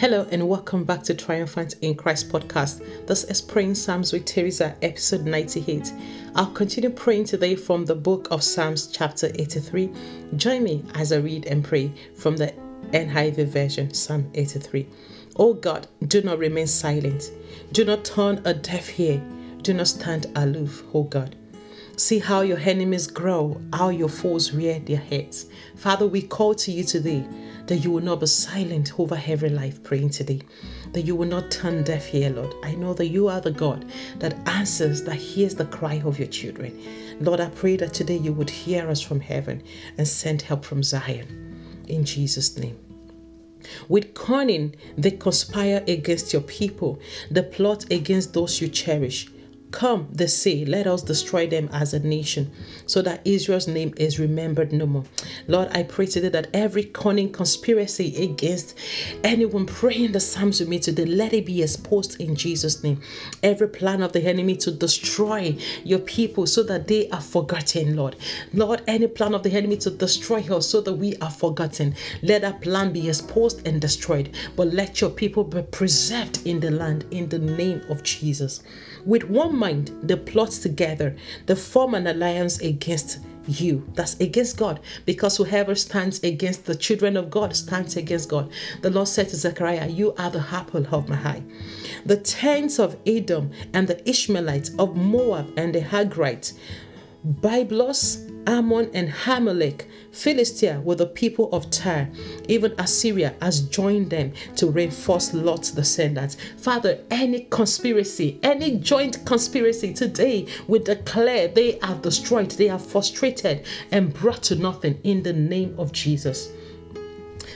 [0.00, 3.06] Hello and welcome back to Triumphant in Christ podcast.
[3.06, 5.92] This is Praying Psalms with Theresa, episode 98.
[6.34, 9.92] I'll continue praying today from the book of Psalms, chapter 83.
[10.36, 12.54] Join me as I read and pray from the
[12.92, 14.88] NIV version, Psalm 83.
[15.36, 17.30] Oh God, do not remain silent.
[17.72, 19.22] Do not turn a deaf ear.
[19.60, 21.36] Do not stand aloof, oh God.
[22.00, 25.44] See how your enemies grow, how your foes rear their heads.
[25.76, 27.28] Father, we call to you today
[27.66, 30.40] that you will not be silent over every life praying today,
[30.92, 32.54] that you will not turn deaf ear, Lord.
[32.62, 33.84] I know that you are the God
[34.18, 36.82] that answers, that hears the cry of your children.
[37.20, 39.62] Lord, I pray that today you would hear us from heaven
[39.98, 41.84] and send help from Zion.
[41.86, 42.78] In Jesus' name.
[43.90, 46.98] With cunning, they conspire against your people,
[47.30, 49.28] they plot against those you cherish.
[49.70, 52.50] Come, they say, let us destroy them as a nation,
[52.86, 55.04] so that Israel's name is remembered no more.
[55.46, 58.76] Lord, I pray today that every cunning conspiracy against
[59.22, 63.00] anyone praying the Psalms with me today, let it be exposed in Jesus' name.
[63.44, 68.16] Every plan of the enemy to destroy your people so that they are forgotten, Lord.
[68.52, 72.42] Lord, any plan of the enemy to destroy us so that we are forgotten, let
[72.42, 74.34] that plan be exposed and destroyed.
[74.56, 78.62] But let your people be preserved in the land in the name of Jesus.
[79.04, 83.86] With one mind, they plot together, they form an alliance against you.
[83.94, 84.80] That's against God.
[85.06, 88.50] Because whoever stands against the children of God stands against God.
[88.82, 91.42] The Lord said to Zechariah, You are the apple of my eye.
[92.04, 96.54] The tents of Edom and the Ishmaelites of Moab and the Hagrites,
[97.26, 102.10] Byblos, Ammon, and Amalek Philistia were the people of Tyre.
[102.48, 106.36] Even Assyria has joined them to reinforce Lot's descendants.
[106.56, 113.64] Father, any conspiracy, any joint conspiracy today, we declare they are destroyed, they are frustrated
[113.92, 116.50] and brought to nothing in the name of Jesus.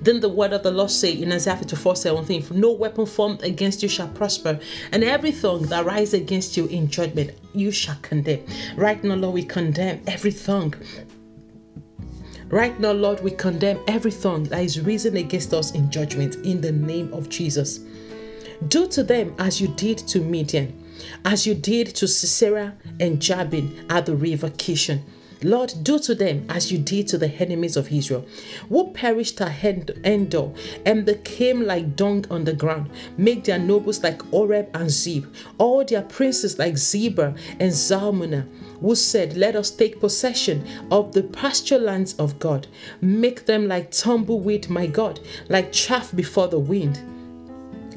[0.00, 3.82] Then the word of the Lord say in Isaiah 54 17, No weapon formed against
[3.82, 4.58] you shall prosper,
[4.92, 5.32] and every
[5.68, 8.44] that rises against you in judgment you shall condemn.
[8.76, 10.30] Right now, Lord, we condemn every
[12.50, 14.10] Right now, Lord, we condemn every
[14.44, 17.80] that is risen against us in judgment in the name of Jesus.
[18.68, 20.72] Do to them as you did to Midian,
[21.26, 25.02] as you did to Sisera and Jabin at the river Kishon.
[25.42, 28.26] Lord, do to them as you did to the enemies of Israel,
[28.68, 29.64] who perished at
[30.04, 30.52] Endor
[30.84, 32.90] and became like dung on the ground.
[33.16, 35.26] Make their nobles like Oreb and Zeb,
[35.58, 38.46] all their princes like Zebah and Zalmunna,
[38.80, 42.66] who said, Let us take possession of the pasture lands of God.
[43.00, 47.00] Make them like tumbleweed, my God, like chaff before the wind.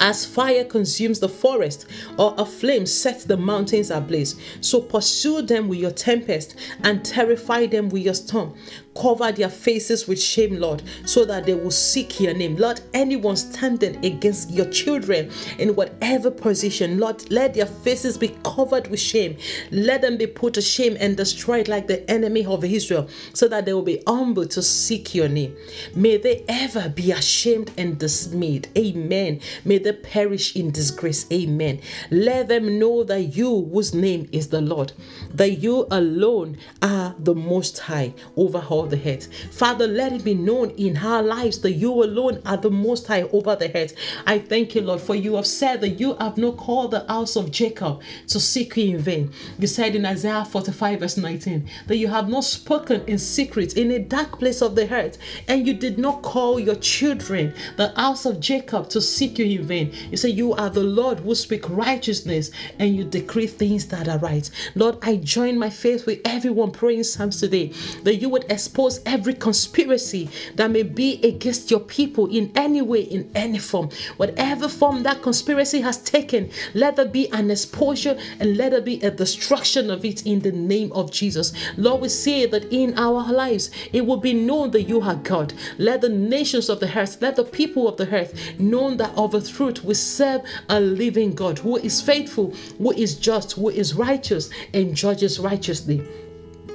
[0.00, 1.86] As fire consumes the forest,
[2.18, 7.66] or a flame sets the mountains ablaze, so pursue them with your tempest and terrify
[7.66, 8.54] them with your storm.
[8.96, 12.56] Cover their faces with shame, Lord, so that they will seek your name.
[12.56, 18.86] Lord, anyone standing against your children in whatever position, Lord, let their faces be covered
[18.88, 19.36] with shame.
[19.70, 23.66] Let them be put to shame and destroyed like the enemy of Israel, so that
[23.66, 25.56] they will be humble to seek your name.
[25.94, 28.68] May they ever be ashamed and dismayed.
[28.78, 29.40] Amen.
[29.64, 31.26] May they perish in disgrace.
[31.32, 31.80] Amen.
[32.10, 34.92] Let them know that you, whose name is the Lord,
[35.32, 39.28] that you alone are the most high over all the heads.
[39.50, 43.22] Father, let it be known in our lives that you alone are the most high
[43.22, 43.94] over the heads.
[44.26, 47.36] I thank you, Lord, for you have said that you have not called the house
[47.36, 49.32] of Jacob to seek you in vain.
[49.58, 53.90] You said in Isaiah 45, verse 19, that you have not spoken in secret in
[53.90, 55.18] a dark place of the earth,
[55.48, 59.66] and you did not call your children, the house of Jacob, to seek you in
[59.66, 59.92] vain.
[60.10, 64.18] You say you are the Lord who speak righteousness and you decree things that are
[64.18, 64.48] right.
[64.74, 69.00] Lord, I join my faith with everyone praying Psalms today that you would expose expose
[69.06, 73.88] every conspiracy that may be against your people in any way, in any form.
[74.16, 79.00] Whatever form that conspiracy has taken, let there be an exposure and let there be
[79.02, 81.52] a destruction of it in the name of Jesus.
[81.76, 85.54] Lord, we say that in our lives it will be known that you are God.
[85.78, 89.34] Let the nations of the earth, let the people of the earth know that of
[89.34, 93.94] a truth we serve a living God who is faithful, who is just, who is
[93.94, 96.04] righteous, and judges righteously.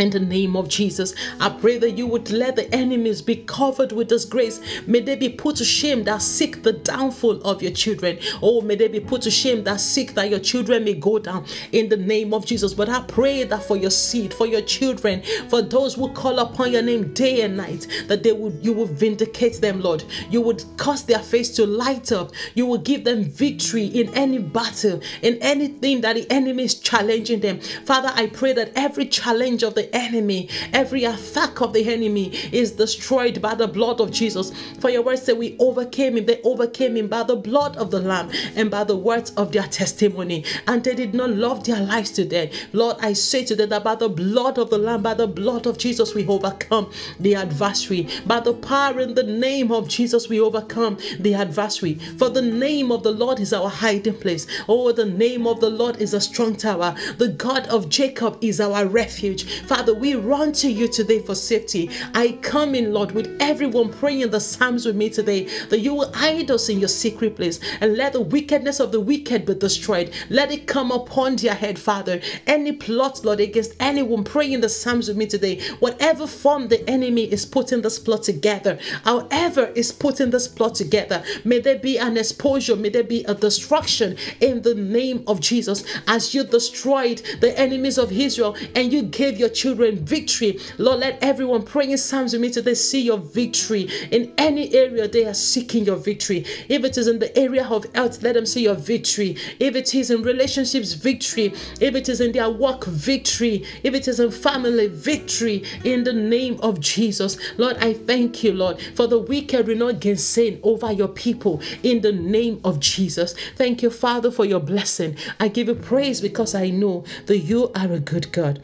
[0.00, 3.92] In the name of Jesus, I pray that you would let the enemies be covered
[3.92, 4.60] with this grace.
[4.88, 8.18] May they be put to shame that seek the downfall of your children.
[8.42, 11.46] Oh, may they be put to shame that seek that your children may go down
[11.70, 12.74] in the name of Jesus.
[12.74, 16.72] But I pray that for your seed, for your children, for those who call upon
[16.72, 20.02] your name day and night, that they would you will vindicate them, Lord.
[20.28, 22.32] You would cause their face to light up.
[22.54, 27.40] You will give them victory in any battle, in anything that the enemy is challenging
[27.40, 27.60] them.
[27.60, 32.72] Father, I pray that every challenge of the enemy, every attack of the enemy is
[32.72, 34.52] destroyed by the blood of Jesus.
[34.80, 36.26] For your word said we overcame him.
[36.26, 39.66] They overcame him by the blood of the Lamb and by the words of their
[39.66, 40.44] testimony.
[40.66, 42.52] And they did not love their lives to death.
[42.72, 45.78] Lord, I say today that by the blood of the Lamb, by the blood of
[45.78, 48.08] Jesus, we overcome the adversary.
[48.26, 51.94] By the power in the name of Jesus, we overcome the adversary.
[51.94, 54.46] For the name of the Lord is our hiding place.
[54.68, 56.94] Oh, the name of the Lord is a strong tower.
[57.18, 59.62] The God of Jacob is our refuge.
[59.74, 61.90] Father, we run to you today for safety.
[62.14, 66.12] I come in, Lord, with everyone praying the Psalms with me today, that you will
[66.12, 70.12] hide us in your secret place and let the wickedness of the wicked be destroyed.
[70.30, 72.20] Let it come upon their head, Father.
[72.46, 77.24] Any plot, Lord, against anyone praying the Psalms with me today, whatever form the enemy
[77.24, 82.16] is putting this plot together, however is putting this plot together, may there be an
[82.16, 87.58] exposure, may there be a destruction in the name of Jesus as you destroyed the
[87.58, 90.58] enemies of Israel and you gave your children victory.
[90.78, 95.24] Lord, let everyone praying Psalms with me today see your victory in any area they
[95.24, 96.44] are seeking your victory.
[96.68, 99.36] If it is in the area of health, let them see your victory.
[99.58, 101.54] If it is in relationships, victory.
[101.80, 103.64] If it is in their work, victory.
[103.82, 107.38] If it is in family, victory in the name of Jesus.
[107.58, 112.00] Lord, I thank you, Lord, for the wicked will not sin over your people in
[112.00, 113.34] the name of Jesus.
[113.56, 115.16] Thank you, Father, for your blessing.
[115.40, 118.60] I give you praise because I know that you are a good God.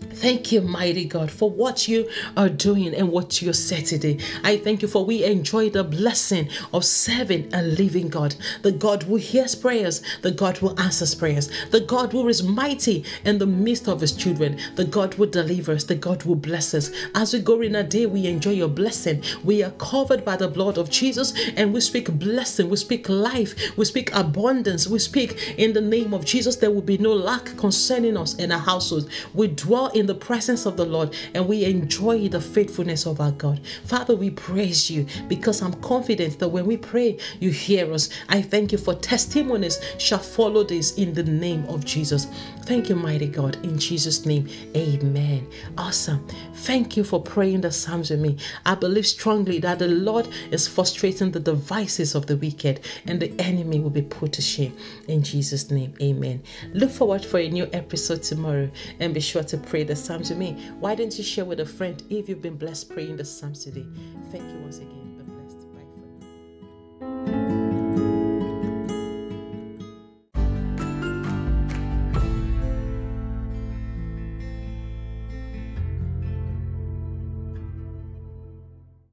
[0.00, 4.20] Thank you, mighty God, for what you are doing and what you're setting.
[4.44, 9.02] I thank you for we enjoy the blessing of serving a living God, the God
[9.02, 13.46] who hears prayers, the God who answers prayers, the God who is mighty in the
[13.46, 16.92] midst of his children, the God who delivers, the God who blesses.
[17.14, 19.22] As we go in a day, we enjoy your blessing.
[19.44, 23.76] We are covered by the blood of Jesus and we speak blessing, we speak life,
[23.76, 26.56] we speak abundance, we speak in the name of Jesus.
[26.56, 29.10] There will be no lack concerning us in our household.
[29.34, 33.32] We dwell in the presence of the Lord and we enjoy the faithfulness of our
[33.32, 33.60] God.
[33.84, 38.08] Father, we praise you because I'm confident that when we pray, you hear us.
[38.28, 42.26] I thank you for testimonies shall follow this in the name of Jesus.
[42.62, 43.56] Thank you, mighty God.
[43.64, 45.46] In Jesus' name, amen.
[45.78, 46.26] Awesome.
[46.54, 48.36] Thank you for praying the Psalms with me.
[48.64, 53.32] I believe strongly that the Lord is frustrating the devices of the wicked and the
[53.40, 54.76] enemy will be put to shame.
[55.06, 56.42] In Jesus' name, amen.
[56.72, 60.38] Look forward for a new episode tomorrow and be sure to pray the Psalms with
[60.38, 60.52] me.
[60.80, 63.84] Why don't you share with a friend if you've been blessed praying the Psalms today?
[64.30, 65.05] Thank you once again.